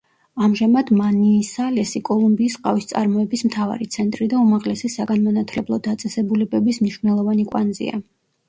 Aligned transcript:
ამჟამად, 0.45 0.87
მანისალესი 1.01 2.01
კოლუმბიის 2.07 2.55
ყავის 2.63 2.89
წარმოების 2.93 3.45
მთავარი 3.49 3.89
ცენტრი 3.97 4.29
და 4.33 4.41
უმაღლესი 4.47 4.93
საგანმანათლებლო 4.97 5.81
დაწესებულებების 5.91 6.83
მნიშვნელოვანი 6.87 7.51
კვანძია. 7.55 8.05